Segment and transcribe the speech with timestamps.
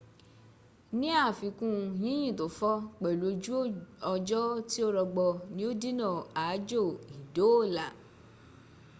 [0.99, 3.55] ní àfiikún yínyìn tó fọ́,̣ pẹ̀lú ojú
[4.13, 6.07] ọjọ́ tí ò rọgbọ ní ó dínà
[6.41, 6.81] aájò
[7.19, 7.85] ìdóòlà